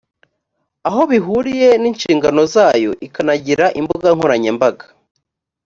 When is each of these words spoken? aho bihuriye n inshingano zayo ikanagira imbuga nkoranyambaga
aho 0.87 1.01
bihuriye 1.11 1.69
n 1.81 1.83
inshingano 1.91 2.41
zayo 2.53 2.91
ikanagira 3.07 3.65
imbuga 3.79 4.07
nkoranyambaga 4.15 4.85